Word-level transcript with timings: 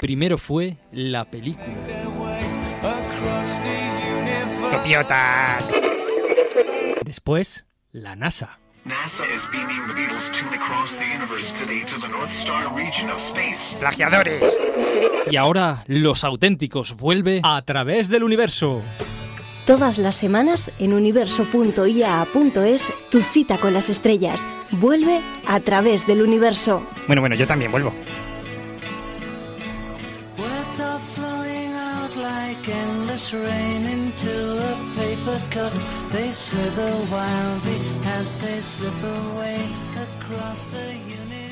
Primero 0.00 0.38
fue 0.38 0.76
la 0.92 1.24
película. 1.24 1.66
¡Copiotas! 4.70 5.64
Después, 7.04 7.66
la 7.92 8.16
NASA. 8.16 8.58
NASA 8.84 9.24
is 9.26 9.42
beaming 9.52 9.86
the 9.88 9.94
Beatles 9.94 10.30
tune 10.32 10.54
across 10.54 10.90
the 10.92 11.04
universe 11.04 11.52
today 11.58 11.84
to 11.84 12.00
the 12.00 12.08
North 12.08 12.30
Star 12.30 12.74
region 12.74 13.10
of 13.10 13.18
space. 13.20 13.76
¡Plagiadores! 13.78 14.42
Y 15.30 15.36
ahora, 15.36 15.84
Los 15.86 16.24
Auténticos 16.24 16.96
vuelve 16.96 17.42
A 17.44 17.60
través 17.62 18.08
del 18.08 18.24
universo. 18.24 18.82
Todas 19.66 19.98
las 19.98 20.16
semanas 20.16 20.72
en 20.78 20.94
universo.ia.es 20.94 22.92
tu 23.10 23.20
cita 23.20 23.58
con 23.58 23.74
las 23.74 23.90
estrellas. 23.90 24.46
Vuelve 24.70 25.20
a 25.46 25.60
través 25.60 26.06
del 26.06 26.22
universo. 26.22 26.82
Bueno, 27.06 27.20
bueno, 27.20 27.36
yo 27.36 27.46
también 27.46 27.70
vuelvo. 27.70 27.92
Are 30.80 30.98
flowing 30.98 31.72
out 31.74 32.16
like 32.16 32.66
endless 32.68 33.34
rain 33.34 33.84
into 33.84 34.34
a 34.72 34.74
paper 34.96 35.40
cup. 35.50 35.72
They 36.10 36.32
slither 36.32 36.94
wildly 37.12 37.80
as 38.18 38.34
they 38.36 38.60
slip 38.62 39.02
away 39.02 39.68
across 40.06 40.66
the 40.66 40.94
universe. 40.94 41.49